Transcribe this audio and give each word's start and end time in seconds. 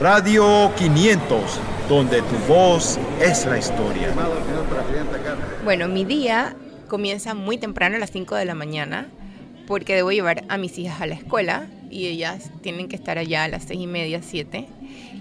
Radio 0.00 0.72
500, 0.78 1.60
donde 1.86 2.22
tu 2.22 2.36
voz 2.48 2.98
es 3.20 3.44
la 3.44 3.58
historia. 3.58 4.08
Bueno, 5.62 5.88
mi 5.88 6.06
día 6.06 6.56
comienza 6.88 7.34
muy 7.34 7.58
temprano 7.58 7.96
a 7.96 7.98
las 7.98 8.10
5 8.10 8.34
de 8.34 8.46
la 8.46 8.54
mañana 8.54 9.10
porque 9.66 9.94
debo 9.94 10.10
llevar 10.10 10.44
a 10.48 10.56
mis 10.56 10.78
hijas 10.78 11.02
a 11.02 11.06
la 11.06 11.16
escuela 11.16 11.66
y 11.90 12.06
ellas 12.06 12.50
tienen 12.62 12.88
que 12.88 12.96
estar 12.96 13.18
allá 13.18 13.44
a 13.44 13.48
las 13.48 13.64
6 13.64 13.78
y 13.78 13.86
media, 13.86 14.22
7. 14.22 14.66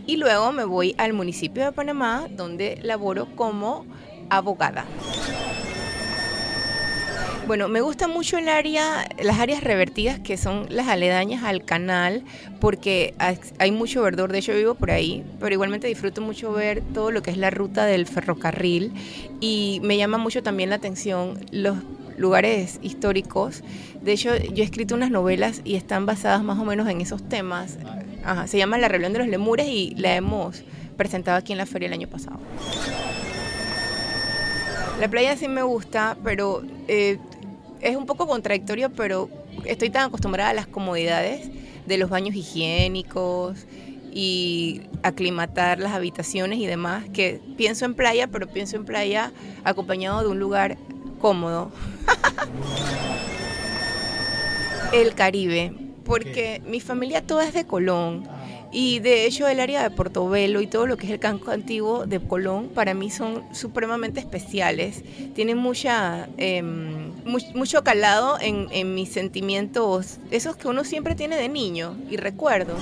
Y 0.08 0.16
luego 0.16 0.54
me 0.54 0.64
voy 0.64 0.96
al 0.98 1.12
municipio 1.12 1.66
de 1.66 1.74
Panamá 1.74 2.28
donde 2.30 2.80
laboro 2.82 3.28
como 3.36 3.86
abogada. 4.30 4.86
Bueno, 7.50 7.68
me 7.68 7.82
gusta 7.82 8.08
mucho 8.08 8.38
el 8.38 8.48
área, 8.48 9.10
las 9.20 9.40
áreas 9.40 9.64
revertidas 9.64 10.20
que 10.20 10.38
son 10.38 10.68
las 10.70 10.88
aledañas 10.88 11.44
al 11.44 11.66
canal, 11.66 12.24
porque 12.62 13.16
hay 13.58 13.72
mucho 13.72 14.04
verdor. 14.04 14.32
De 14.32 14.38
hecho, 14.38 14.54
vivo 14.54 14.76
por 14.76 14.92
ahí, 14.92 15.26
pero 15.40 15.52
igualmente 15.52 15.88
disfruto 15.88 16.22
mucho 16.22 16.52
ver 16.52 16.84
todo 16.94 17.10
lo 17.10 17.24
que 17.24 17.32
es 17.32 17.38
la 17.38 17.50
ruta 17.50 17.88
del 17.88 18.06
ferrocarril 18.06 18.94
y 19.40 19.82
me 19.82 19.98
llama 19.98 20.20
mucho 20.20 20.44
también 20.44 20.70
la 20.70 20.76
atención 20.76 21.44
los 21.50 21.80
lugares 22.18 22.78
históricos. 22.84 23.64
De 24.00 24.12
hecho, 24.12 24.38
yo 24.38 24.62
he 24.62 24.66
escrito 24.66 24.94
unas 24.94 25.10
novelas 25.10 25.62
y 25.64 25.74
están 25.74 26.06
basadas 26.06 26.44
más 26.44 26.60
o 26.60 26.66
menos 26.66 26.88
en 26.88 27.02
esos 27.02 27.28
temas. 27.30 27.80
se 28.46 28.60
llama 28.60 28.78
La 28.78 28.90
Rebelión 28.90 29.14
de 29.14 29.18
los 29.18 29.28
Lemures 29.28 29.68
y 29.68 29.96
la 29.96 30.16
hemos 30.16 30.62
presentado 30.98 31.40
aquí 31.40 31.54
en 31.54 31.58
la 31.58 31.66
feria 31.66 31.88
el 31.88 31.94
año 31.94 32.10
pasado. 32.10 32.40
La 35.00 35.08
playa 35.08 35.38
sí 35.38 35.48
me 35.48 35.64
gusta, 35.64 36.18
pero 36.26 36.62
eh, 36.90 37.18
es 37.82 37.96
un 37.96 38.06
poco 38.06 38.28
contradictorio, 38.28 38.90
pero 38.90 39.30
estoy 39.66 39.90
tan 39.90 40.08
acostumbrada 40.08 40.52
a 40.52 40.54
las 40.54 40.68
comodidades 40.68 41.50
de 41.86 41.98
los 41.98 42.10
baños 42.10 42.36
higiénicos 42.36 43.66
y 44.12 44.82
aclimatar 45.04 45.80
las 45.80 45.94
habitaciones 45.94 46.60
y 46.60 46.66
demás, 46.66 47.06
que 47.14 47.40
pienso 47.58 47.86
en 47.86 47.94
playa, 47.94 48.28
pero 48.28 48.48
pienso 48.48 48.76
en 48.76 48.86
playa 48.86 49.32
acompañado 49.64 50.22
de 50.22 50.28
un 50.28 50.40
lugar 50.40 50.78
cómodo. 51.20 51.72
El 54.94 55.14
Caribe, 55.14 55.74
porque 56.04 56.62
mi 56.66 56.80
familia 56.80 57.22
toda 57.22 57.46
es 57.46 57.54
de 57.54 57.66
Colón 57.66 58.28
y 58.72 59.00
de 59.00 59.26
hecho 59.26 59.48
el 59.48 59.60
área 59.60 59.82
de 59.82 59.90
Portobelo 59.90 60.62
y 60.62 60.68
todo 60.68 60.86
lo 60.86 60.98
que 60.98 61.08
es 61.08 61.12
el 61.12 61.20
campo 61.20 61.52
antiguo 61.52 62.06
de 62.06 62.20
Colón 62.20 62.70
para 62.70 62.94
mí 62.94 63.10
son 63.10 63.44
supremamente 63.52 64.20
especiales. 64.20 65.04
Tienen 65.34 65.58
mucha, 65.58 66.30
em, 66.38 67.09
mucho 67.26 67.84
calado 67.84 68.38
en, 68.40 68.68
en 68.72 68.94
mis 68.96 69.10
sentimientos, 69.10 70.20
esos 70.32 70.56
que 70.56 70.68
uno 70.68 70.84
siempre 70.84 71.16
tiene 71.16 71.38
de 71.38 71.50
niño 71.50 71.98
y 72.10 72.18
recuerdos. 72.18 72.82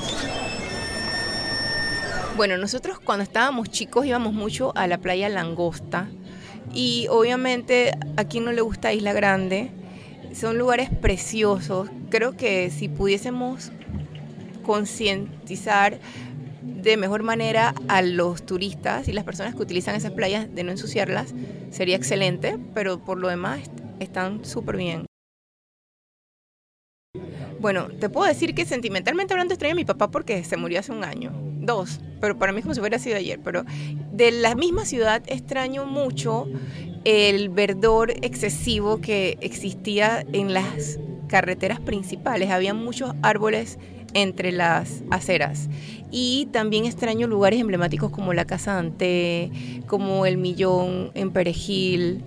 Bueno, 2.37 2.57
nosotros 2.57 2.99
cuando 2.99 3.23
estábamos 3.23 3.69
chicos 3.71 4.05
íbamos 4.05 4.31
mucho 4.31 4.71
a 4.75 4.85
la 4.85 4.99
playa 4.99 5.27
Langosta 5.27 6.07
y 6.71 7.07
obviamente 7.09 7.97
a 8.15 8.25
quien 8.25 8.45
no 8.45 8.51
le 8.51 8.61
gusta 8.61 8.93
Isla 8.93 9.11
Grande, 9.13 9.71
son 10.33 10.57
lugares 10.59 10.89
preciosos. 10.91 11.89
Creo 12.09 12.37
que 12.37 12.69
si 12.69 12.89
pudiésemos 12.89 13.71
concientizar 14.63 15.99
de 16.61 16.95
mejor 16.95 17.23
manera 17.23 17.73
a 17.87 18.01
los 18.03 18.45
turistas 18.45 19.07
y 19.07 19.13
las 19.13 19.23
personas 19.23 19.55
que 19.55 19.61
utilizan 19.63 19.95
esas 19.95 20.11
playas 20.11 20.53
de 20.53 20.63
no 20.63 20.71
ensuciarlas 20.71 21.33
sería 21.71 21.95
excelente, 21.95 22.59
pero 22.75 22.99
por 22.99 23.17
lo 23.17 23.29
demás 23.29 23.61
están 23.99 24.45
súper 24.45 24.77
bien. 24.77 25.05
Bueno, 27.59 27.87
te 27.99 28.09
puedo 28.09 28.27
decir 28.27 28.53
que 28.53 28.65
sentimentalmente 28.65 29.33
hablando 29.33 29.53
extraño 29.53 29.73
a 29.73 29.75
mi 29.75 29.85
papá 29.85 30.11
porque 30.11 30.43
se 30.43 30.57
murió 30.57 30.79
hace 30.79 30.91
un 30.91 31.03
año, 31.03 31.31
dos, 31.59 31.99
pero 32.21 32.37
para 32.37 32.51
mí 32.51 32.61
como 32.61 32.75
si 32.75 32.79
hubiera 32.79 32.99
sido 32.99 33.17
ayer, 33.17 33.39
pero 33.43 33.63
de 34.11 34.31
la 34.31 34.53
misma 34.53 34.85
ciudad 34.85 35.23
extraño 35.25 35.85
mucho 35.85 36.47
el 37.03 37.49
verdor 37.49 38.11
excesivo 38.21 39.01
que 39.01 39.37
existía 39.41 40.23
en 40.33 40.53
las 40.53 40.99
carreteras 41.27 41.79
principales, 41.79 42.51
había 42.51 42.73
muchos 42.73 43.13
árboles 43.21 43.79
entre 44.13 44.51
las 44.51 45.03
aceras. 45.09 45.69
Y 46.11 46.47
también 46.51 46.85
extraño 46.85 47.27
lugares 47.27 47.59
emblemáticos 47.59 48.11
como 48.11 48.33
la 48.33 48.45
Casa 48.45 48.77
Ante, 48.77 49.51
como 49.87 50.25
el 50.25 50.37
Millón 50.37 51.11
en 51.13 51.31
Perejil. 51.31 52.23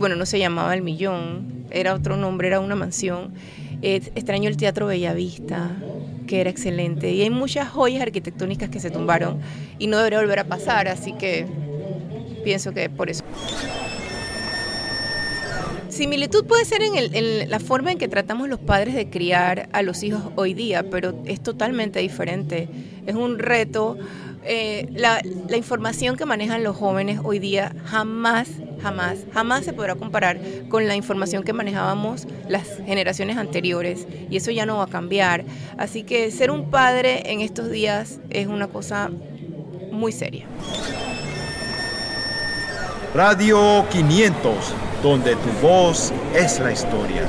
Bueno, 0.00 0.16
no 0.16 0.24
se 0.24 0.38
llamaba 0.38 0.72
el 0.72 0.80
Millón, 0.80 1.66
era 1.70 1.92
otro 1.92 2.16
nombre, 2.16 2.48
era 2.48 2.58
una 2.58 2.74
mansión. 2.74 3.34
extraño 3.82 4.48
el 4.48 4.56
Teatro 4.56 4.86
Bellavista, 4.86 5.76
que 6.26 6.40
era 6.40 6.48
excelente. 6.48 7.12
Y 7.12 7.20
hay 7.20 7.28
muchas 7.28 7.68
joyas 7.68 8.00
arquitectónicas 8.00 8.70
que 8.70 8.80
se 8.80 8.90
tumbaron 8.90 9.40
y 9.78 9.88
no 9.88 9.98
debería 9.98 10.20
volver 10.20 10.38
a 10.38 10.44
pasar, 10.44 10.88
así 10.88 11.12
que 11.12 11.44
pienso 12.42 12.72
que 12.72 12.88
por 12.88 13.10
eso. 13.10 13.24
Similitud 15.90 16.46
puede 16.46 16.64
ser 16.64 16.80
en, 16.80 17.50
la 17.50 17.60
forma 17.60 17.92
en 17.92 17.98
que 17.98 18.08
tratamos 18.08 18.48
los 18.48 18.58
padres 18.58 18.94
de 18.94 19.10
criar 19.10 19.68
a 19.74 19.82
los 19.82 20.02
hijos 20.02 20.22
hoy 20.36 20.54
día, 20.54 20.88
pero 20.88 21.22
es 21.26 21.42
totalmente 21.42 22.00
diferente. 22.00 22.70
Es 23.04 23.16
un 23.16 23.38
reto. 23.38 23.98
Eh, 24.44 24.88
la, 24.92 25.20
la, 25.50 25.58
información 25.58 26.16
que 26.16 26.24
manejan 26.24 26.64
los 26.64 26.74
jóvenes 26.74 27.20
hoy 27.22 27.38
día 27.38 27.74
jamás, 27.84 28.48
jamás, 28.82 29.18
jamás 29.32 29.64
se 29.64 29.72
podrá 29.72 29.94
comparar 29.94 30.38
con 30.68 30.86
la 30.86 30.96
información 30.96 31.42
que 31.42 31.52
manejábamos 31.52 32.26
las 32.48 32.66
generaciones 32.86 33.36
anteriores 33.36 34.06
y 34.30 34.36
eso 34.36 34.50
ya 34.50 34.66
no 34.66 34.78
va 34.78 34.84
a 34.84 34.88
cambiar. 34.88 35.44
Así 35.78 36.02
que 36.02 36.30
ser 36.30 36.50
un 36.50 36.70
padre 36.70 37.30
en 37.32 37.40
estos 37.40 37.70
días 37.70 38.20
es 38.30 38.46
una 38.46 38.68
cosa 38.68 39.10
muy 39.92 40.12
seria. 40.12 40.46
Radio 43.14 43.84
500 43.90 44.54
donde 45.02 45.34
tu 45.36 45.50
voz 45.66 46.12
es 46.34 46.60
la 46.60 46.72
historia. 46.72 47.22